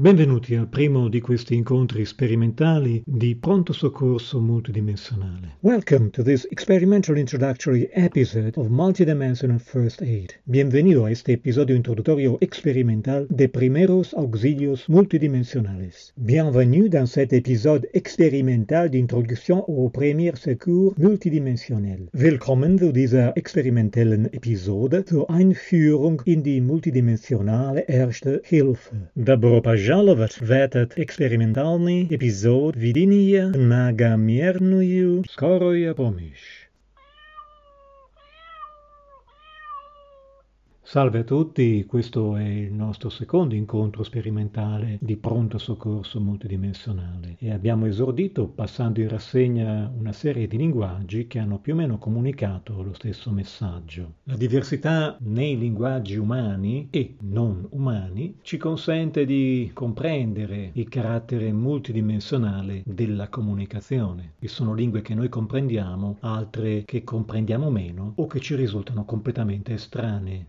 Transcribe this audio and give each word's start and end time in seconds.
Benvenuti 0.00 0.54
al 0.54 0.66
primo 0.66 1.10
di 1.10 1.20
questi 1.20 1.54
incontri 1.54 2.06
sperimentali 2.06 3.02
di 3.04 3.36
pronto 3.36 3.74
soccorso 3.74 4.40
multidimensionale. 4.40 5.56
Welcome 5.60 6.08
to 6.12 6.22
this 6.22 6.46
experimental 6.50 7.18
introductory 7.18 7.86
episode 7.92 8.52
of 8.56 8.68
Multidimensional 8.68 9.58
First 9.58 10.00
Aid. 10.00 10.32
Bienvenido 10.44 11.04
a 11.04 11.10
este 11.10 11.32
episodio 11.32 11.76
introductorio 11.76 12.38
experimental 12.40 13.26
de 13.28 13.46
primeros 13.50 14.14
auxilios 14.14 14.88
multidimensionales. 14.88 16.14
Bienvenue 16.16 16.88
dans 16.88 17.12
cet 17.12 17.34
épisode 17.34 17.86
expérimental 17.92 18.88
d'introduction 18.88 19.66
au 19.68 19.90
premier 19.90 20.32
secours 20.34 20.94
multidimensionel. 20.96 22.08
Willkommen 22.14 22.78
zu 22.78 22.90
dieser 22.90 23.34
experimentellen 23.36 24.30
Episode 24.32 25.04
zur 25.04 25.28
Einführung 25.28 26.22
in 26.24 26.42
die 26.42 26.62
multidimensionale 26.62 27.84
Erste 27.86 28.40
Hilfe. 28.46 29.10
Dabei 29.14 29.60
пожаловать 29.90 30.40
в 30.40 30.48
этот 30.52 30.96
экспериментальный 31.00 32.04
эпизод 32.04 32.76
ведения 32.76 33.48
многомерную 33.48 35.24
скорую 35.28 35.96
помощь. 35.96 36.69
Salve 40.90 41.20
a 41.20 41.22
tutti, 41.22 41.84
questo 41.86 42.34
è 42.34 42.42
il 42.42 42.72
nostro 42.72 43.10
secondo 43.10 43.54
incontro 43.54 44.02
sperimentale 44.02 44.98
di 45.00 45.16
pronto 45.16 45.56
soccorso 45.56 46.18
multidimensionale 46.18 47.36
e 47.38 47.52
abbiamo 47.52 47.86
esordito 47.86 48.48
passando 48.48 49.00
in 49.00 49.08
rassegna 49.08 49.88
una 49.96 50.10
serie 50.10 50.48
di 50.48 50.56
linguaggi 50.56 51.28
che 51.28 51.38
hanno 51.38 51.60
più 51.60 51.74
o 51.74 51.76
meno 51.76 51.98
comunicato 51.98 52.82
lo 52.82 52.92
stesso 52.92 53.30
messaggio. 53.30 54.14
La 54.24 54.34
diversità 54.34 55.16
nei 55.20 55.56
linguaggi 55.56 56.16
umani 56.16 56.88
e 56.90 57.14
non 57.20 57.68
umani 57.70 58.38
ci 58.42 58.56
consente 58.56 59.24
di 59.24 59.70
comprendere 59.72 60.70
il 60.72 60.88
carattere 60.88 61.52
multidimensionale 61.52 62.82
della 62.84 63.28
comunicazione. 63.28 64.32
Vi 64.40 64.48
sono 64.48 64.74
lingue 64.74 65.02
che 65.02 65.14
noi 65.14 65.28
comprendiamo, 65.28 66.16
altre 66.18 66.82
che 66.84 67.04
comprendiamo 67.04 67.70
meno 67.70 68.14
o 68.16 68.26
che 68.26 68.40
ci 68.40 68.56
risultano 68.56 69.04
completamente 69.04 69.74
estranee. 69.74 70.46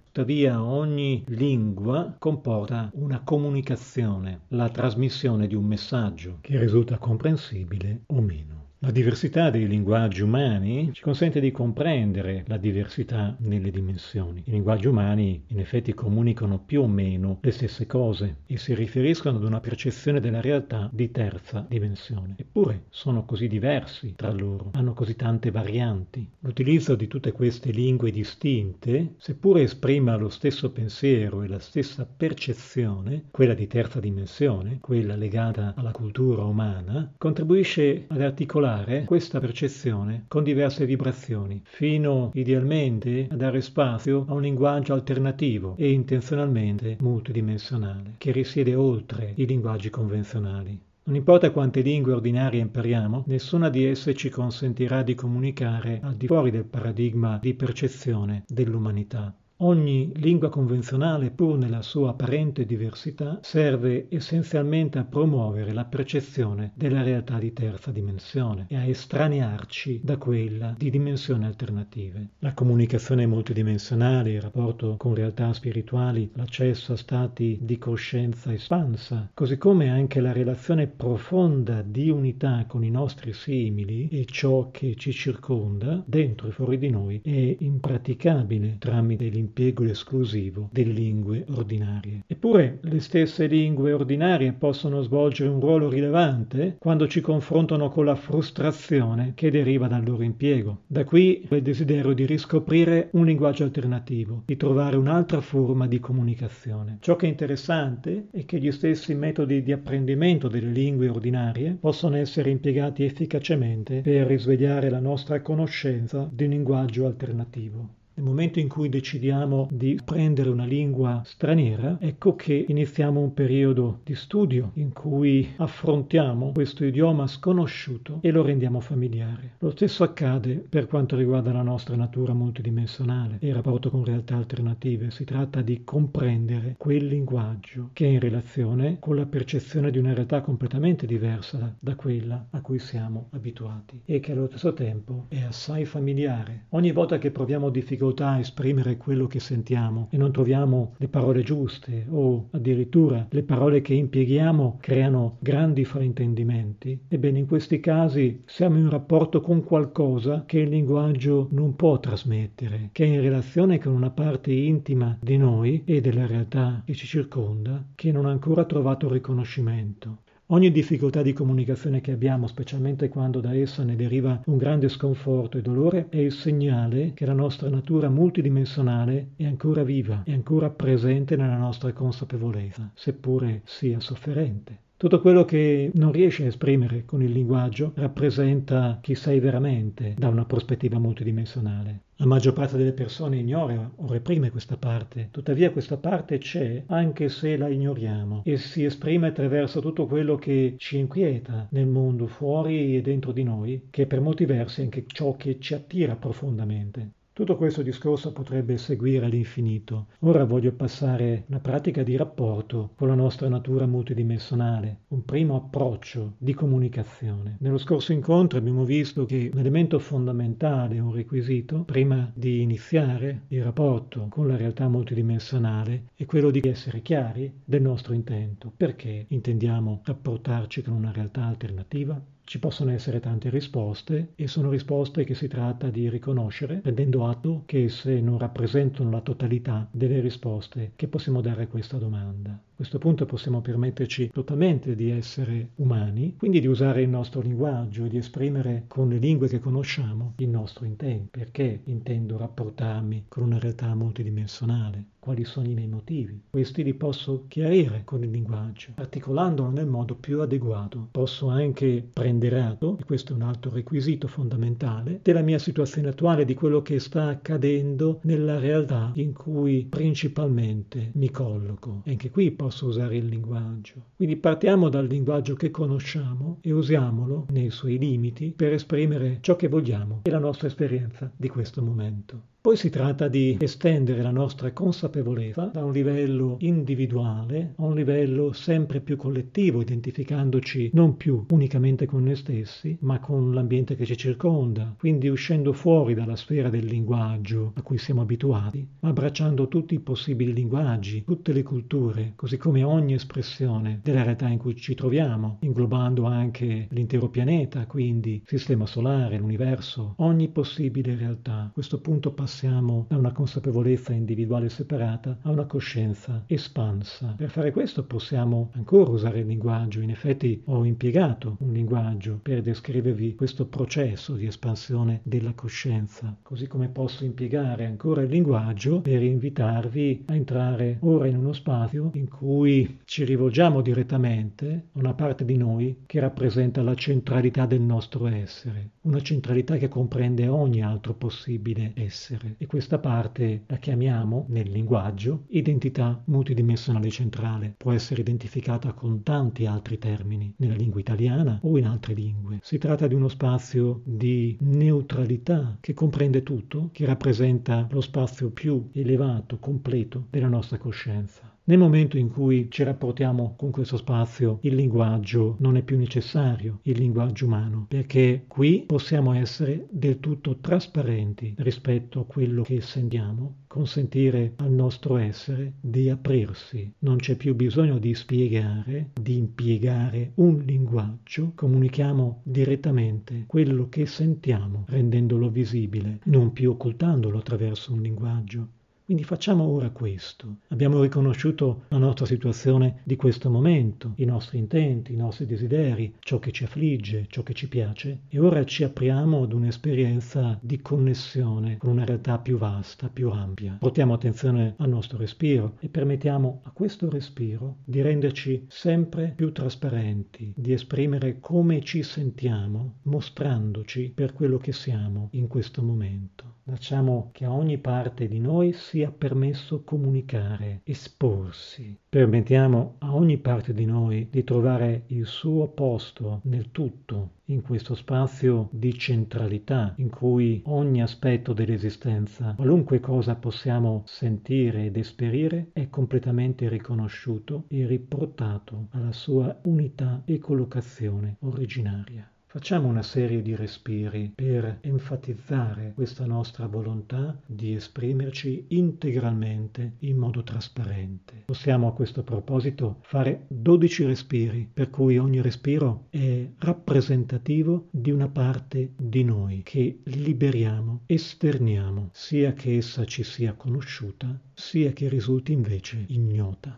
Ogni 0.64 1.24
lingua 1.28 2.16
comporta 2.18 2.90
una 2.94 3.22
comunicazione, 3.22 4.42
la 4.50 4.70
trasmissione 4.70 5.46
di 5.46 5.56
un 5.56 5.66
messaggio 5.66 6.38
che 6.40 6.58
risulta 6.58 6.98
comprensibile 6.98 8.04
o 8.08 8.22
meno. 8.22 8.61
La 8.84 8.90
diversità 8.90 9.52
dei 9.52 9.68
linguaggi 9.68 10.24
umani 10.24 10.90
ci 10.92 11.04
consente 11.04 11.40
di 11.40 11.52
comprendere 11.52 12.44
la 12.48 12.58
diversità 12.58 13.36
nelle 13.42 13.70
dimensioni. 13.70 14.42
I 14.48 14.50
linguaggi 14.50 14.88
umani 14.88 15.44
in 15.50 15.60
effetti 15.60 15.94
comunicano 15.94 16.58
più 16.58 16.82
o 16.82 16.88
meno 16.88 17.38
le 17.42 17.52
stesse 17.52 17.86
cose 17.86 18.38
e 18.48 18.58
si 18.58 18.74
riferiscono 18.74 19.38
ad 19.38 19.44
una 19.44 19.60
percezione 19.60 20.20
della 20.20 20.42
realtà 20.42 20.90
di 20.92 21.12
terza 21.12 21.64
dimensione. 21.70 22.34
Eppure 22.38 22.86
sono 22.90 23.24
così 23.24 23.48
diversi 23.48 24.16
tra 24.16 24.32
loro, 24.32 24.72
hanno 24.74 24.94
così 24.94 25.16
tante 25.16 25.52
varianti. 25.52 26.28
L'utilizzo 26.40 26.96
di 26.96 27.06
tutte 27.06 27.34
queste 27.34 27.70
lingue 27.70 28.10
distinte, 28.10 29.14
seppure 29.18 29.62
esprima 29.62 30.16
lo 30.16 30.30
stesso 30.30 30.72
pensiero 30.72 31.44
e 31.44 31.48
la 31.48 31.60
stessa 31.60 32.08
percezione, 32.08 33.26
quella 33.30 33.54
di 33.54 33.68
terza 33.68 34.00
dimensione, 34.00 34.80
quella 34.82 35.16
legata 35.16 35.76
alla 35.78 35.92
cultura 35.92 36.44
umana, 36.46 37.14
contribuisce 37.20 38.06
ad 38.08 38.22
articolare 38.22 38.70
modulare 38.72 39.04
questa 39.04 39.40
percezione 39.40 40.26
con 40.28 40.44
diverse 40.44 40.86
vibrazioni, 40.86 41.62
fino 41.64 42.32
idealmente 42.34 43.28
a 43.30 43.36
dare 43.36 43.62
spazio 43.62 44.26
a 44.28 44.34
un 44.34 44.42
linguaggio 44.42 44.94
alternativo 44.94 45.76
e 45.78 45.92
intenzionalmente 45.92 46.98
multidimensionale, 47.02 48.16
che 48.18 48.32
risiede 48.32 48.76
oltre 48.76 49.34
i 49.36 49.46
linguaggi 49.46 49.90
convenzionali. 49.90 50.80
Non 51.04 51.16
importa 51.16 51.52
quante 51.52 51.82
lingue 51.82 52.14
ordinarie 52.14 52.62
impariamo, 52.62 53.24
nessuna 53.28 53.70
di 53.70 53.86
esse 53.86 54.14
ci 54.14 54.30
consentirà 54.30 55.02
di 55.02 55.16
comunicare 55.16 56.00
al 56.04 56.16
di 56.16 56.28
fuori 56.28 56.52
del 56.52 56.66
paradigma 56.66 57.40
di 57.42 57.54
percezione 57.56 58.44
dell'umanità. 58.48 59.36
Ogni 59.64 60.12
lingua 60.16 60.50
convenzionale, 60.50 61.30
pur 61.30 61.56
nella 61.56 61.84
sua 61.84 62.10
apparente 62.10 62.66
diversità, 62.66 63.38
serve 63.44 64.08
essenzialmente 64.10 64.98
a 64.98 65.04
promuovere 65.04 65.72
la 65.72 65.86
percezione 65.86 66.72
della 66.74 67.04
realtà 67.04 67.38
di 67.38 67.54
terza 67.54 67.92
dimensione 67.92 68.66
e 68.70 68.76
a 68.76 68.86
estranearci 68.86 70.02
da 70.04 70.18
quella 70.18 70.74
di 70.76 70.90
dimensioni 70.90 71.46
alternative. 71.46 72.30
La 72.40 72.56
comunicazione 72.56 73.28
multidimensionale, 73.28 74.32
il 74.32 74.42
rapporto 74.42 74.96
con 74.98 75.14
realtà 75.14 75.54
spirituali, 75.54 76.32
l'accesso 76.34 76.94
a 76.94 76.98
stati 76.98 77.60
di 77.62 77.78
coscienza 77.78 78.52
espansa, 78.52 79.30
così 79.32 79.60
come 79.60 79.92
anche 79.92 80.22
la 80.22 80.32
relazione 80.32 80.88
profonda 80.88 81.84
di 81.84 82.10
unità 82.10 82.66
con 82.68 82.84
i 82.84 82.90
nostri 82.90 83.32
simili 83.32 84.08
e 84.08 84.26
ciò 84.26 84.72
che 84.72 84.96
ci 84.96 85.12
circonda, 85.12 86.02
dentro 86.04 86.48
e 86.48 86.52
fuori 86.52 86.80
di 86.80 86.90
noi, 86.90 87.22
è 87.24 87.58
impraticabile 87.60 88.78
tramite 88.80 89.30
l'impiego 89.52 89.82
impiego 89.82 89.84
esclusivo 89.84 90.70
delle 90.72 90.94
lingue 90.94 91.46
ordinarie. 91.50 92.24
Eppure 92.26 92.80
le 92.82 93.00
stesse 93.02 93.48
lingue 93.48 93.92
ordinarie 93.92 94.54
possono 94.54 95.02
svolgere 95.02 95.50
un 95.50 95.60
ruolo 95.60 95.90
rilevante 95.90 96.78
quando 96.80 97.08
ci 97.08 97.20
confrontano 97.22 97.90
con 97.90 98.06
la 98.06 98.16
frustrazione 98.16 99.34
che 99.36 99.52
deriva 99.52 99.88
dal 99.88 100.04
loro 100.04 100.24
impiego. 100.24 100.82
Da 100.88 101.04
qui 101.04 101.46
il 101.50 101.62
desiderio 101.62 102.14
di 102.14 102.26
riscoprire 102.26 103.10
un 103.12 103.26
linguaggio 103.26 103.64
alternativo, 103.64 104.44
di 104.46 104.56
trovare 104.56 104.96
un'altra 104.96 105.42
forma 105.42 105.88
di 105.88 106.00
comunicazione. 106.00 106.98
Ciò 107.02 107.16
che 107.16 107.26
è 107.26 107.30
interessante 107.30 108.28
è 108.32 108.46
che 108.46 108.60
gli 108.60 108.72
stessi 108.72 109.14
metodi 109.14 109.62
di 109.64 109.72
apprendimento 109.72 110.48
delle 110.48 110.72
lingue 110.72 111.10
ordinarie 111.10 111.78
possono 111.80 112.16
essere 112.16 112.50
impiegati 112.50 113.04
efficacemente 113.04 114.02
per 114.02 114.28
risvegliare 114.28 114.90
la 114.90 115.00
nostra 115.00 115.42
conoscenza 115.42 116.30
di 116.32 116.46
un 116.46 116.50
linguaggio 116.52 117.06
alternativo. 117.06 118.00
Nel 118.14 118.26
momento 118.26 118.60
in 118.60 118.68
cui 118.68 118.90
decidiamo 118.90 119.70
di 119.72 119.98
prendere 120.04 120.50
una 120.50 120.66
lingua 120.66 121.22
straniera, 121.24 121.96
ecco 122.02 122.36
che 122.36 122.66
iniziamo 122.68 123.22
un 123.22 123.34
periodo 123.34 124.02
di 124.04 124.16
studio 124.16 124.72
in 124.76 124.92
cui 124.92 125.48
affrontiamo 125.56 126.52
questo 126.52 126.84
idioma 126.84 127.26
sconosciuto 127.26 128.20
e 128.22 128.32
lo 128.32 128.44
rendiamo 128.44 128.82
familiare. 128.82 129.54
Lo 129.60 129.70
stesso 129.70 130.04
accade 130.04 130.56
per 130.56 130.88
quanto 130.88 131.16
riguarda 131.16 131.54
la 131.54 131.62
nostra 131.62 131.96
natura 131.96 132.34
multidimensionale 132.34 133.38
e 133.40 133.48
il 133.48 133.54
rapporto 133.54 133.90
con 133.90 134.04
realtà 134.04 134.36
alternative. 134.36 135.10
Si 135.10 135.24
tratta 135.24 135.62
di 135.62 135.86
comprendere 135.86 136.76
quel 136.78 137.06
linguaggio 137.06 137.92
che 137.94 138.08
è 138.08 138.10
in 138.10 138.20
relazione 138.20 138.98
con 139.00 139.16
la 139.16 139.26
percezione 139.26 139.90
di 139.90 140.00
una 140.00 140.14
realtà 140.14 140.42
completamente 140.42 141.08
diversa 141.08 141.74
da 141.80 141.96
quella 141.96 142.48
a 142.50 142.60
cui 142.60 142.78
siamo 142.78 143.30
abituati 143.32 144.02
e 144.04 144.20
che 144.20 144.34
allo 144.34 144.48
stesso 144.48 144.74
tempo 144.74 145.28
è 145.30 145.42
assai 145.42 145.86
familiare. 145.86 146.66
Ogni 146.72 146.92
volta 146.92 147.18
che 147.18 147.32
proviamo 147.32 147.70
difficoltà 147.70 148.00
difficoltà 148.02 148.30
a 148.30 148.40
esprimere 148.40 148.98
quello 148.98 149.28
che 149.28 149.40
sentiamo 149.40 150.08
e 150.10 150.18
non 150.18 150.32
troviamo 150.32 150.96
le 150.98 151.08
parole 151.08 151.44
giuste 151.44 152.08
o 152.10 152.48
addirittura 152.52 153.28
le 153.30 153.44
parole 153.44 153.82
che 153.82 153.94
impieghiamo 153.94 154.78
creano 154.82 155.38
grandi 155.40 155.86
fraintendimenti, 155.86 157.00
ebbene 157.08 157.40
in 157.40 157.46
questi 157.46 157.80
casi 157.80 158.42
siamo 158.46 158.78
in 158.78 158.90
rapporto 158.90 159.40
con 159.40 159.64
qualcosa 159.64 160.46
che 160.48 160.60
il 160.60 160.70
linguaggio 160.70 161.48
non 161.52 161.76
può 161.76 162.00
trasmettere, 162.00 162.90
che 162.92 163.04
è 163.04 163.08
in 163.08 163.22
relazione 163.22 163.78
con 163.78 163.94
una 163.94 164.10
parte 164.10 164.52
intima 164.52 165.16
di 165.22 165.38
noi 165.38 165.84
e 165.86 166.02
della 166.02 166.26
realtà 166.26 166.82
che 166.84 166.96
ci 166.96 167.06
circonda 167.06 167.84
che 167.94 168.12
non 168.12 168.26
ha 168.26 168.32
ancora 168.32 168.66
trovato 168.66 169.10
riconoscimento. 169.10 170.30
Ogni 170.54 170.70
difficoltà 170.70 171.22
di 171.22 171.32
comunicazione 171.32 172.02
che 172.02 172.12
abbiamo, 172.12 172.46
specialmente 172.46 173.08
quando 173.08 173.40
da 173.40 173.56
essa 173.56 173.84
ne 173.84 173.96
deriva 173.96 174.42
un 174.48 174.58
grande 174.58 174.90
sconforto 174.90 175.58
e 175.58 175.62
dolore, 175.62 176.08
è 176.10 176.18
il 176.18 176.34
segnale 176.34 177.14
che 177.14 177.26
la 177.26 177.32
nostra 177.32 177.70
natura 177.70 178.10
multidimensionale 178.10 179.30
è 179.38 179.46
ancora 179.46 179.84
viva, 179.84 180.24
è 180.26 180.34
ancora 180.34 180.70
presente 180.70 181.38
nella 181.38 181.56
nostra 181.56 181.94
consapevolezza, 181.94 182.92
seppure 182.94 183.62
sia 183.64 184.02
sofferente. 184.02 184.80
Tutto 185.02 185.20
quello 185.20 185.46
che 185.46 185.90
non 185.96 186.12
riesci 186.12 186.44
a 186.44 186.46
esprimere 186.46 187.06
con 187.06 187.24
il 187.24 187.32
linguaggio 187.32 187.92
rappresenta 187.96 189.00
chi 189.02 189.16
sei 189.16 189.40
veramente 189.40 190.14
da 190.16 190.28
una 190.28 190.46
prospettiva 190.46 191.00
multidimensionale. 191.00 192.02
La 192.18 192.28
maggior 192.28 192.54
parte 192.54 192.78
delle 192.78 192.92
persone 192.92 193.38
ignora 193.38 193.94
o 193.96 194.06
reprime 194.06 194.52
questa 194.52 194.78
parte, 194.78 195.30
tuttavia 195.32 195.72
questa 195.72 195.98
parte 195.98 196.38
c'è 196.38 196.84
anche 196.86 197.30
se 197.30 197.58
la 197.58 197.68
ignoriamo 197.68 198.44
e 198.46 198.58
si 198.58 198.84
esprime 198.84 199.30
attraverso 199.30 199.82
tutto 199.82 200.06
quello 200.06 200.36
che 200.36 200.76
ci 200.78 201.00
inquieta 201.00 201.66
nel 201.72 201.88
mondo 201.88 202.28
fuori 202.28 202.96
e 202.96 203.02
dentro 203.02 203.32
di 203.32 203.42
noi, 203.42 203.88
che 203.90 204.06
per 204.06 204.22
molti 204.22 204.46
versi 204.46 204.82
è 204.82 204.84
anche 204.84 205.06
ciò 205.08 205.36
che 205.36 205.58
ci 205.60 205.74
attira 205.74 206.16
profondamente. 206.16 207.14
Tutto 207.42 207.58
questo 207.58 207.82
discorso 207.82 208.34
potrebbe 208.34 208.78
seguire 208.78 209.26
all'infinito. 209.26 210.10
Ora 210.20 210.44
voglio 210.44 210.74
passare 210.74 211.46
una 211.48 211.58
pratica 211.58 212.04
di 212.04 212.16
rapporto 212.16 212.92
con 212.96 213.08
la 213.08 213.16
nostra 213.16 213.50
natura 213.50 213.88
multidimensionale, 213.88 215.00
un 215.08 215.26
primo 215.26 215.56
approccio 215.56 216.36
di 216.38 216.54
comunicazione. 216.54 217.56
Nello 217.62 217.80
scorso 217.80 218.14
incontro 218.14 218.60
abbiamo 218.60 218.86
visto 218.86 219.26
che 219.26 219.50
un 219.52 219.58
elemento 219.58 219.98
fondamentale, 219.98 221.00
un 221.00 221.16
requisito, 221.16 221.82
prima 221.84 222.32
di 222.36 222.62
iniziare 222.62 223.46
il 223.48 223.64
rapporto 223.64 224.28
con 224.30 224.48
la 224.48 224.56
realtà 224.56 224.88
multidimensionale, 224.88 226.10
è 226.14 226.26
quello 226.26 226.52
di 226.52 226.62
essere 226.64 227.02
chiari 227.02 227.52
del 227.66 227.82
nostro 227.82 228.14
intento. 228.14 228.72
Perché 228.78 229.26
intendiamo 229.30 230.02
rapportarci 230.04 230.84
con 230.84 230.94
una 230.94 231.12
realtà 231.12 231.46
alternativa? 231.46 232.24
Ci 232.44 232.60
possono 232.60 232.92
essere 232.92 233.20
tante 233.20 233.50
risposte 233.50 234.34
e 234.36 234.48
sono 234.48 234.70
risposte 234.70 235.24
che 235.24 235.36
si 235.36 235.48
tratta 235.48 235.90
di 235.90 236.10
riconoscere 236.10 236.78
prendendo 236.78 237.28
atto 237.28 237.64
che 237.66 237.84
esse 237.84 238.20
non 238.20 238.38
rappresentano 238.38 239.10
la 239.10 239.22
totalità 239.22 239.88
delle 239.92 240.20
risposte 240.20 240.92
che 240.96 241.08
possiamo 241.08 241.42
dare 241.42 241.64
a 241.64 241.68
questa 241.68 241.98
domanda 241.98 242.60
questo 242.82 242.98
punto 242.98 243.28
possiamo 243.28 243.62
permetterci 243.62 244.32
totalmente 244.34 244.96
di 244.96 245.12
essere 245.12 245.70
umani, 245.76 246.34
quindi 246.36 246.60
di 246.60 246.66
usare 246.66 247.04
il 247.04 247.10
nostro 247.10 247.40
linguaggio 247.40 248.06
e 248.06 248.10
di 248.10 248.18
esprimere 248.18 248.86
con 248.88 249.08
le 249.08 249.20
lingue 249.20 249.48
che 249.48 249.60
conosciamo 249.60 250.34
il 250.38 250.50
nostro 250.50 250.86
intento. 250.86 251.28
Perché 251.30 251.82
intendo 251.84 252.38
rapportarmi 252.38 253.26
con 253.28 253.44
una 253.44 253.60
realtà 253.60 253.94
multidimensionale? 253.94 255.10
Quali 255.22 255.44
sono 255.44 255.68
i 255.68 255.76
miei 255.76 255.88
motivi? 255.88 256.42
Questi 256.50 256.84
li 256.84 256.96
posso 256.96 257.46
chiarire 257.48 258.02
con 258.04 258.24
il 258.24 258.32
linguaggio, 258.32 258.94
articolandolo 258.96 259.70
nel 259.70 259.86
modo 259.86 260.16
più 260.16 260.42
adeguato. 260.42 261.10
Posso 261.12 261.50
anche 261.50 262.04
prendere 262.12 262.60
atto, 262.64 262.98
e 263.00 263.04
questo 263.04 263.34
è 263.34 263.36
un 263.36 263.44
altro 263.44 263.70
requisito 263.70 264.28
fondamentale, 264.28 265.20
della 265.22 265.44
mia 265.44 265.60
situazione 265.60 266.08
attuale, 266.08 266.44
di 266.44 266.56
quello 266.56 266.82
che 266.82 267.00
sta 267.00 267.28
accadendo 267.28 268.22
nella 268.24 268.58
realtà 268.58 269.12
in 269.14 269.34
cui 269.34 269.86
principalmente 269.88 271.12
mi 271.14 271.30
colloco. 271.30 272.02
E 272.06 272.10
anche 272.10 272.32
qui 272.32 272.50
posso 272.50 272.71
posso 272.72 272.86
usare 272.86 273.18
il 273.18 273.26
linguaggio. 273.26 274.12
Quindi 274.16 274.38
partiamo 274.38 274.88
dal 274.88 275.06
linguaggio 275.06 275.56
che 275.56 275.72
conosciamo 275.72 276.60
e 276.62 276.72
usiamolo 276.72 277.48
nei 277.50 277.70
suoi 277.70 277.98
limiti 277.98 278.54
per 278.56 278.72
esprimere 278.72 279.40
ciò 279.42 279.58
che 279.58 279.68
vogliamo 279.68 280.22
e 280.24 280.30
la 280.30 280.40
nostra 280.40 280.68
esperienza 280.68 281.30
di 281.36 281.50
questo 281.50 281.82
momento. 281.82 282.51
Poi 282.62 282.78
si 282.78 282.92
tratta 282.92 283.28
di 283.28 283.58
estendere 283.60 284.22
la 284.22 284.30
nostra 284.30 284.72
consapevolezza 284.72 285.72
da 285.74 285.84
un 285.84 285.92
livello 285.92 286.58
individuale 286.60 287.74
a 287.78 287.86
un 287.86 287.96
livello 287.96 288.54
sempre 288.54 289.02
più 289.02 289.18
collettivo, 289.18 289.82
identificandoci 289.82 290.92
non 290.94 291.18
più 291.18 291.44
unicamente 291.50 292.06
con 292.06 292.24
noi 292.24 292.36
stessi, 292.36 292.96
ma 293.02 293.20
con 293.20 293.52
l'ambiente 293.56 293.96
che 293.96 294.06
ci 294.06 294.16
circonda, 294.16 294.94
quindi 294.96 295.28
uscendo 295.28 295.74
fuori 295.74 296.14
dalla 296.14 296.36
sfera 296.36 296.70
del 296.70 296.86
linguaggio 296.86 297.72
a 297.78 297.82
cui 297.82 297.98
siamo 297.98 298.22
abituati, 298.22 298.88
ma 299.00 299.10
abbracciando 299.10 299.68
tutti 299.68 299.96
i 299.96 300.00
possibili 300.00 300.54
linguaggi, 300.54 301.24
tutte 301.24 301.54
le 301.54 301.64
culture, 301.64 302.34
così 302.36 302.58
come 302.58 302.84
ogni 302.84 303.16
espressione 303.16 304.02
della 304.04 304.22
realtà 304.22 304.48
in 304.48 304.60
cui 304.60 304.76
ci 304.76 304.94
troviamo, 304.94 305.58
inglobando 305.62 306.26
anche 306.26 306.86
l'intero 306.92 307.28
pianeta, 307.28 307.88
quindi 307.88 308.44
sistema 308.46 308.86
solare, 308.86 309.40
l'universo, 309.40 310.14
ogni 310.18 310.48
possibile 310.50 311.16
realtà. 311.16 311.72
Questo 311.74 312.00
punto 312.00 312.30
passiamo 312.30 312.50
passiamo 312.52 313.06
da 313.08 313.16
una 313.16 313.32
consapevolezza 313.32 314.12
individuale 314.12 314.68
separata 314.68 315.38
a 315.44 315.52
una 315.52 315.64
coscienza 315.64 316.44
espansa. 316.48 317.34
Per 317.38 317.50
fare 317.50 317.72
questo 317.72 318.04
possiamo 318.04 318.72
ancora 318.74 319.10
usare 319.10 319.40
il 319.40 319.48
linguaggio. 319.48 320.02
In 320.02 320.10
effetti 320.10 320.62
ho 320.66 320.84
impiegato 320.84 321.56
un 321.60 321.72
linguaggio 321.72 322.40
per 322.42 322.62
descrivervi 322.62 323.36
questo 323.36 323.68
processo 323.68 324.34
di 324.34 324.48
espansione 324.48 325.22
della 325.24 325.54
coscienza, 325.54 326.36
così 326.42 326.68
come 326.68 326.90
posso 326.90 327.24
impiegare 327.24 327.86
ancora 327.86 328.22
il 328.22 328.30
linguaggio 328.30 329.00
per 329.00 329.24
invitarvi 329.24 330.26
a 330.28 330.36
entrare 330.36 330.98
ora 331.00 331.28
in 331.28 331.38
uno 331.38 331.54
spazio 331.54 332.10
in 332.16 332.28
cui 332.28 333.00
ci 333.06 333.24
rivolgiamo 333.24 333.80
direttamente 333.80 334.88
a 334.92 335.00
una 335.00 335.14
parte 335.14 335.46
di 335.46 335.56
noi 335.56 336.04
che 336.06 336.20
rappresenta 336.20 336.82
la 336.82 336.96
centralità 336.96 337.66
del 337.66 337.82
nostro 337.82 338.28
essere, 338.28 338.90
una 339.04 339.22
centralità 339.22 339.78
che 339.78 339.88
comprende 339.88 340.50
ogni 340.50 340.84
altro 340.84 341.14
possibile 341.14 341.94
essere 341.96 342.40
essere 342.42 342.56
e 342.58 342.66
questa 342.66 343.00
parte 343.00 343.64
la 343.68 343.78
chiamiamo 343.78 344.46
nel 344.50 344.70
linguaggio 344.70 345.44
identità 345.50 346.22
multidimensionale 346.26 347.10
centrale. 347.10 347.74
Può 347.78 347.92
essere 347.92 348.22
identificata 348.22 348.94
con 348.94 349.24
tanti 349.24 349.66
altri 349.66 349.98
termini 349.98 350.54
nella 350.58 350.76
lingua 350.76 351.00
italiana 351.00 351.60
o 351.62 351.78
in 351.78 351.86
altre 351.86 352.14
lingue. 352.14 352.60
Si 352.62 352.78
tratta 352.78 353.08
di 353.08 353.14
uno 353.14 353.28
spazio 353.28 354.02
di 354.04 354.58
neutralità 354.62 355.78
che 355.80 355.94
comprende 355.94 356.44
tutto, 356.44 356.90
che 356.92 357.06
rappresenta 357.06 357.88
lo 357.92 358.02
spazio 358.02 358.50
più 358.52 358.90
elevato, 358.94 359.60
completo 359.60 360.28
della 360.30 360.48
nostra 360.48 360.78
coscienza. 360.78 361.51
Nel 361.72 361.80
momento 361.80 362.18
in 362.18 362.30
cui 362.30 362.68
ci 362.70 362.84
rapportiamo 362.84 363.54
con 363.56 363.72
questo 363.72 363.96
spazio, 363.96 364.58
il 364.64 364.76
linguaggio 364.76 365.56
non 365.60 365.78
è 365.78 365.84
più 365.84 365.98
necessario, 365.98 366.80
il 366.82 366.98
linguaggio 366.98 367.46
umano, 367.46 367.86
perché 367.88 368.44
qui 368.46 368.84
possiamo 368.86 369.32
essere 369.32 369.88
del 369.90 370.20
tutto 370.20 370.58
trasparenti 370.58 371.56
rispetto 371.60 372.20
a 372.20 372.26
quello 372.26 372.64
che 372.64 372.82
sentiamo, 372.82 373.60
consentire 373.68 374.52
al 374.58 374.74
nostro 374.74 375.16
essere 375.16 375.76
di 375.80 376.10
aprirsi. 376.10 376.92
Non 377.00 377.16
c'è 377.16 377.38
più 377.38 377.56
bisogno 377.56 378.00
di 378.00 378.14
spiegare, 378.16 379.12
di 379.14 379.38
impiegare 379.38 380.34
un 380.36 380.62
linguaggio, 380.66 381.54
comunichiamo 381.56 382.42
direttamente 382.44 383.46
quello 383.48 383.88
che 383.88 384.06
sentiamo, 384.08 384.84
rendendolo 384.90 385.50
visibile, 385.50 386.20
non 386.26 386.52
più 386.52 386.72
occultandolo 386.72 387.38
attraverso 387.38 387.94
un 387.94 388.02
linguaggio. 388.02 388.68
Quindi 389.04 389.24
facciamo 389.24 389.66
ora 389.66 389.90
questo. 389.90 390.58
Abbiamo 390.70 391.02
riconosciuto 391.02 391.84
la 391.90 391.98
nostra 391.98 392.26
situazione 392.26 393.02
di 393.04 393.16
questo 393.16 393.50
momento, 393.50 394.14
i 394.16 394.26
nostri 394.26 394.58
intenti, 394.58 395.14
i 395.14 395.18
nostri 395.18 395.46
desideri, 395.46 396.16
ciò 396.20 396.40
che 396.40 396.52
ci 396.52 396.64
affligge, 396.64 397.26
ciò 397.30 397.44
che 397.44 397.54
ci 397.54 397.68
piace 397.68 398.22
e 398.30 398.40
ora 398.40 398.64
ci 398.64 398.84
apriamo 398.84 399.44
ad 399.44 399.54
un'esperienza 399.54 400.58
di 400.62 400.82
connessione 400.82 401.78
con 401.78 401.90
una 401.90 402.06
realtà 402.06 402.40
più 402.40 402.58
vasta, 402.58 403.10
più 403.10 403.30
ampia. 403.30 403.78
Portiamo 403.80 404.14
attenzione 404.14 404.76
al 404.78 404.90
nostro 404.90 405.18
respiro 405.18 405.76
e 405.80 405.90
permettiamo 405.90 406.62
a 406.64 406.72
questo 406.72 407.10
respiro 407.10 407.78
di 407.84 408.02
renderci 408.02 408.66
sempre 408.70 409.34
più 409.36 409.52
trasparenti, 409.52 410.54
di 410.56 410.72
esprimere 410.72 411.40
come 411.40 411.82
ci 411.82 412.04
sentiamo, 412.04 413.00
mostrandoci 413.04 414.12
per 414.14 414.34
quello 414.34 414.58
che 414.58 414.72
siamo 414.72 415.30
in 415.32 415.48
questo 415.48 415.82
momento. 415.82 416.60
Lasciamo 416.66 417.30
che 417.32 417.44
a 417.44 417.52
ogni 417.52 417.80
parte 417.80 418.28
di 418.28 418.40
noi 418.40 418.72
sia 418.74 419.12
permesso 419.12 419.84
comunicare, 419.84 420.82
esporsi. 420.84 421.98
Permettiamo 422.08 422.96
a 423.00 423.16
ogni 423.16 423.38
parte 423.40 423.74
di 423.74 423.86
noi 423.86 424.28
di 424.30 424.44
trovare 424.44 425.04
il 425.08 425.26
suo 425.26 425.70
posto 425.70 426.42
nel 426.44 426.70
tutto, 426.72 427.32
in 427.46 427.62
questo 427.64 427.96
spazio 427.96 428.70
di 428.72 428.98
centralità 428.98 429.94
in 429.98 430.10
cui 430.10 430.62
ogni 430.66 431.02
aspetto 431.02 431.54
dell'esistenza, 431.54 432.54
qualunque 432.56 433.00
cosa 433.00 433.36
possiamo 433.36 434.04
sentire 434.06 434.86
ed 434.86 434.98
esperire, 434.98 435.70
è 435.74 435.90
completamente 435.90 436.70
riconosciuto 436.70 437.66
e 437.70 437.88
riportato 437.88 438.88
alla 438.92 439.12
sua 439.12 439.60
unità 439.64 440.22
e 440.26 440.38
collocazione 440.38 441.38
originaria. 441.40 442.32
Facciamo 442.52 442.90
una 442.90 443.02
serie 443.02 443.42
di 443.42 443.56
respiri 443.56 444.34
per 444.36 444.80
enfatizzare 444.82 445.94
questa 445.96 446.26
nostra 446.26 446.68
volontà 446.68 447.40
di 447.46 447.74
esprimerci 447.76 448.66
integralmente 448.72 449.94
in 450.00 450.18
modo 450.18 450.44
trasparente. 450.44 451.44
Possiamo 451.46 451.88
a 451.88 451.94
questo 451.94 452.24
proposito 452.24 452.98
fare 453.04 453.46
12 453.48 454.04
respiri, 454.04 454.70
per 454.74 454.90
cui 454.90 455.18
ogni 455.18 455.40
respiro 455.40 456.08
è 456.10 456.46
rappresentativo 456.58 457.88
di 457.90 458.12
una 458.12 458.28
parte 458.28 458.96
di 458.98 459.24
noi 459.24 459.62
che 459.64 460.02
liberiamo, 460.04 461.04
esterniamo, 461.06 462.10
sia 462.12 462.52
che 462.52 462.76
essa 462.76 463.06
ci 463.06 463.24
sia 463.24 463.54
conosciuta, 463.54 464.38
sia 464.54 464.92
che 464.92 465.08
risulti 465.08 465.54
invece 465.54 466.04
ignota. 466.08 466.78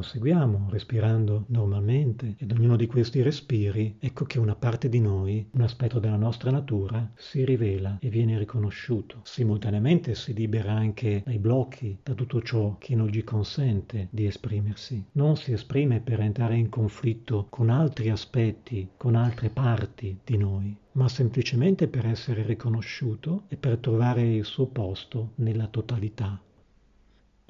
Proseguiamo 0.00 0.68
respirando 0.70 1.44
normalmente 1.48 2.34
ed 2.38 2.52
ognuno 2.52 2.76
di 2.76 2.86
questi 2.86 3.20
respiri, 3.20 3.96
ecco 3.98 4.24
che 4.24 4.38
una 4.38 4.54
parte 4.54 4.88
di 4.88 4.98
noi, 4.98 5.46
un 5.50 5.60
aspetto 5.60 5.98
della 5.98 6.16
nostra 6.16 6.50
natura, 6.50 7.12
si 7.16 7.44
rivela 7.44 7.98
e 8.00 8.08
viene 8.08 8.38
riconosciuto. 8.38 9.20
Simultaneamente 9.24 10.14
si 10.14 10.32
libera 10.32 10.72
anche 10.72 11.20
dai 11.22 11.36
blocchi, 11.38 11.98
da 12.02 12.14
tutto 12.14 12.40
ciò 12.40 12.76
che 12.78 12.94
non 12.94 13.08
gli 13.08 13.22
consente 13.22 14.08
di 14.10 14.24
esprimersi. 14.24 15.04
Non 15.12 15.36
si 15.36 15.52
esprime 15.52 16.00
per 16.00 16.20
entrare 16.20 16.56
in 16.56 16.70
conflitto 16.70 17.48
con 17.50 17.68
altri 17.68 18.08
aspetti, 18.08 18.88
con 18.96 19.14
altre 19.14 19.50
parti 19.50 20.18
di 20.24 20.38
noi, 20.38 20.74
ma 20.92 21.08
semplicemente 21.08 21.88
per 21.88 22.06
essere 22.06 22.42
riconosciuto 22.42 23.42
e 23.48 23.56
per 23.56 23.76
trovare 23.76 24.22
il 24.22 24.46
suo 24.46 24.64
posto 24.64 25.32
nella 25.34 25.66
totalità 25.66 26.40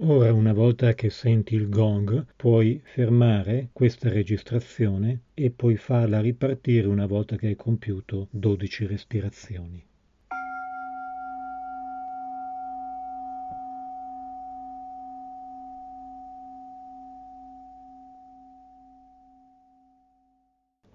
Ora, 0.02 0.32
una 0.32 0.54
volta 0.54 0.94
che 0.94 1.10
senti 1.10 1.54
il 1.54 1.68
gong, 1.68 2.24
puoi 2.34 2.80
fermare 2.82 3.68
questa 3.70 4.08
registrazione 4.08 5.24
e 5.34 5.50
poi 5.50 5.76
farla 5.76 6.22
ripartire 6.22 6.86
una 6.86 7.04
volta 7.04 7.36
che 7.36 7.48
hai 7.48 7.54
compiuto 7.54 8.28
12 8.30 8.86
respirazioni. 8.86 9.84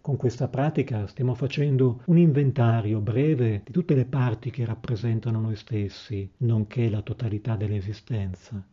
Con 0.02 0.18
questa 0.18 0.48
pratica 0.48 1.06
stiamo 1.06 1.36
facendo 1.36 2.02
un 2.06 2.18
inventario 2.18 3.00
breve 3.02 3.62
di 3.64 3.72
tutte 3.72 3.94
le 3.94 4.06
parti 4.06 4.50
che 4.50 4.66
rappresentano 4.66 5.40
noi 5.40 5.56
stessi, 5.56 6.28
nonché 6.38 6.90
la 6.90 7.04
totalità 7.04 7.56
dell'esistenza. 7.56 8.66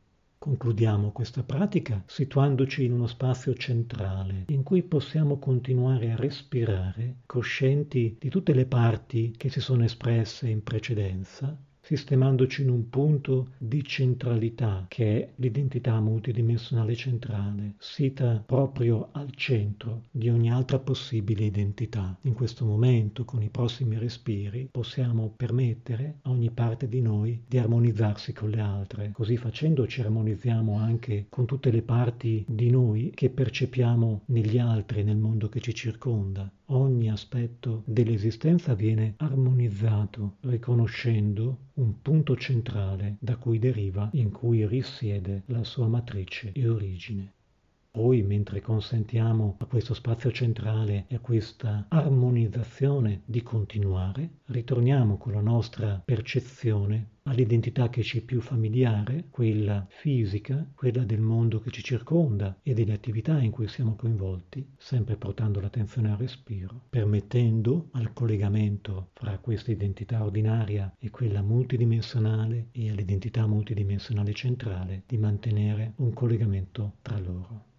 Concludiamo 0.43 1.13
questa 1.13 1.45
pratica 1.45 2.03
situandoci 2.05 2.85
in 2.85 2.95
uno 2.95 3.07
spazio 3.07 3.55
centrale 3.55 4.47
in 4.49 4.65
cui 4.65 4.83
possiamo 4.83 5.39
continuare 5.39 6.11
a 6.11 6.17
respirare, 6.17 7.19
coscienti 7.27 8.17
di 8.19 8.29
tutte 8.29 8.53
le 8.53 8.67
parti 8.67 9.33
che 9.37 9.49
si 9.49 9.61
sono 9.61 9.85
espresse 9.85 10.49
in 10.49 10.65
precedenza 10.65 11.57
sistemandoci 11.83 12.63
in 12.63 12.71
un 12.71 12.89
punto 12.89 13.51
di 13.59 13.83
centralità 13.83 14.87
che 14.89 15.05
è 15.05 15.33
l'identità 15.37 15.99
multidimensionale 16.01 16.95
centrale, 16.95 17.75
sita 17.79 18.43
proprio 18.47 19.09
al 19.13 19.35
centro 19.35 20.05
di 20.11 20.29
ogni 20.29 20.51
altra 20.51 20.79
possibile 20.79 21.45
identità. 21.45 22.17
In 22.23 22.35
questo 22.35 22.65
momento, 22.65 23.25
con 23.25 23.43
i 23.43 23.49
prossimi 23.49 23.99
respiri, 23.99 24.69
possiamo 24.71 25.35
permettere 25.37 26.19
a 26.23 26.31
ogni 26.31 26.51
parte 26.51 26.89
di 26.89 27.01
noi 27.01 27.43
di 27.47 27.59
armonizzarsi 27.59 28.33
con 28.33 28.51
le 28.51 28.61
altre. 28.61 29.11
Così 29.13 29.37
facendo 29.37 29.87
ci 29.89 30.01
armonizziamo 30.01 30.79
anche 30.79 31.27
con 31.29 31.47
tutte 31.47 31.73
le 31.73 31.83
parti 31.83 32.45
di 32.49 32.71
noi 32.71 33.11
che 33.13 33.29
percepiamo 33.29 34.23
negli 34.27 34.59
altri, 34.59 35.03
nel 35.03 35.17
mondo 35.17 35.49
che 35.49 35.61
ci 35.61 35.75
circonda 35.75 36.49
ogni 36.73 37.11
aspetto 37.11 37.83
dell'esistenza 37.87 38.75
viene 38.75 39.15
armonizzato, 39.19 40.37
riconoscendo 40.41 41.59
un 41.75 42.01
punto 42.01 42.37
centrale 42.37 43.17
da 43.19 43.37
cui 43.37 43.59
deriva, 43.59 44.09
in 44.13 44.31
cui 44.31 44.67
risiede 44.67 45.43
la 45.47 45.65
sua 45.65 45.87
matrice 45.87 46.53
e 46.53 46.69
origine. 46.69 47.33
Poi, 47.91 48.23
mentre 48.23 48.63
consentiamo 48.63 49.57
a 49.59 49.67
questo 49.67 49.93
spazio 49.93 50.33
centrale 50.33 51.05
e 51.09 51.17
a 51.17 51.21
questa 51.21 51.85
armonizzazione 51.89 53.21
di 53.27 53.43
continuare, 53.43 54.31
ritorniamo 54.47 55.19
con 55.19 55.35
la 55.35 55.43
nostra 55.43 56.01
percezione 56.03 57.09
all'identità 57.25 57.89
che 57.89 58.03
ci 58.03 58.19
è 58.19 58.21
più 58.21 58.41
familiare, 58.41 59.27
quella 59.31 59.87
fisica, 59.89 60.67
quella 60.75 61.05
del 61.05 61.21
mondo 61.21 61.61
che 61.61 61.71
ci 61.71 61.83
circonda 61.83 62.59
e 62.63 62.75
delle 62.75 62.93
attività 62.93 63.41
in 63.41 63.51
cui 63.51 63.69
siamo 63.69 63.95
coinvolti, 63.95 64.67
sempre 64.77 65.17
portando 65.17 65.61
l'attenzione 65.61 66.11
al 66.11 66.19
respiro, 66.19 66.87
permettendo 66.91 67.89
al 67.93 68.13
collegamento 68.13 69.11
fra 69.13 69.39
questa 69.39 69.71
identità 69.71 70.25
ordinaria 70.25 70.95
e 70.99 71.11
quella 71.11 71.43
multidimensionale 71.43 72.69
e 72.73 72.91
all'identità 72.91 73.47
multidimensionale 73.47 74.33
centrale 74.33 75.03
di 75.07 75.17
mantenere 75.17 75.93
un 75.97 76.13
collegamento 76.13 76.97
tra 77.03 77.19
loro. 77.19 77.71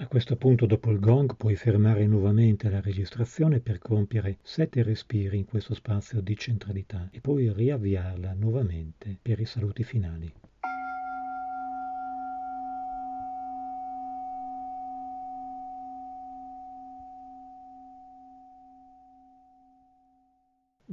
A 0.00 0.06
questo 0.06 0.36
punto 0.36 0.64
dopo 0.64 0.92
il 0.92 1.00
gong 1.00 1.34
puoi 1.34 1.56
fermare 1.56 2.06
nuovamente 2.06 2.70
la 2.70 2.80
registrazione 2.80 3.58
per 3.58 3.78
compiere 3.78 4.38
sette 4.42 4.84
respiri 4.84 5.38
in 5.38 5.44
questo 5.44 5.74
spazio 5.74 6.20
di 6.20 6.36
centralità 6.36 7.08
e 7.10 7.20
poi 7.20 7.52
riavviarla 7.52 8.32
nuovamente 8.32 9.18
per 9.20 9.40
i 9.40 9.44
saluti 9.44 9.82
finali. 9.82 10.32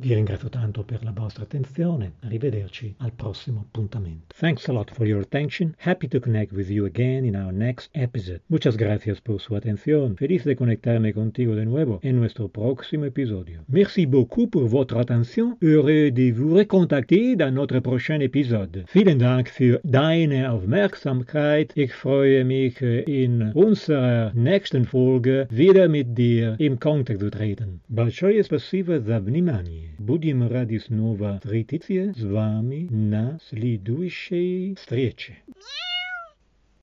Vi 0.03 0.15
ringrazio 0.15 0.49
tanto 0.49 0.83
per 0.83 1.03
la 1.03 1.11
vostra 1.13 1.43
attenzione. 1.43 2.13
Arrivederci 2.21 2.95
al 2.99 3.13
prossimo 3.13 3.67
appuntamento. 3.67 4.35
Thanks 4.39 4.67
a 4.69 4.73
lot 4.73 4.91
for 4.93 5.07
your 5.07 5.21
attention. 5.21 5.75
Happy 5.79 6.09
to 6.09 6.19
connect 6.21 6.53
with 6.53 6.71
you 6.71 6.87
again 6.87 7.27
in 7.27 7.35
our 7.35 7.53
next 7.53 7.91
episode. 7.93 8.41
Muchas 8.47 8.77
gracias 8.77 9.21
por 9.21 9.41
su 9.41 9.55
atención. 9.57 10.17
Feliz 10.17 10.45
de 10.45 10.55
conectarme 10.55 11.13
contigo 11.13 11.55
de 11.55 11.67
nuevo 11.67 11.99
en 12.03 12.19
nuestro 12.19 12.49
próximo 12.49 13.05
episodio. 13.05 13.63
Merci 13.69 14.07
beaucoup 14.07 14.49
pour 14.49 14.69
votre 14.69 14.97
attention. 14.99 15.59
Heureux 15.61 16.11
de 16.11 16.33
vous 16.33 16.55
recontacter 16.55 17.37
dans 17.37 17.53
notre 17.53 17.81
prochain 17.81 18.21
épisode. 18.21 18.87
Vielen 18.95 19.19
Dank 19.19 19.49
für 19.49 19.81
deine 19.85 20.51
Aufmerksamkeit. 20.51 21.73
Ich 21.75 21.93
freue 21.93 22.45
mich 22.45 22.81
in 22.81 23.53
unserer 23.55 24.33
nächsten 24.35 24.87
Folge 24.87 25.47
wieder 25.51 25.89
mit 25.89 26.17
dir 26.17 26.57
im 26.59 26.79
Kontakt 26.79 27.21
zu 27.21 27.29
treten. 27.29 27.81
Большое 27.89 28.43
спасибо 28.45 29.01
за 29.01 29.21
внимание. 29.21 29.84
Будем 29.98 30.48
ради 30.48 30.78
снова 30.78 31.40
встретиться 31.44 32.14
с 32.16 32.24
вами 32.24 32.88
на 32.90 33.40
следующей 33.50 34.76
встрече. 34.76 35.38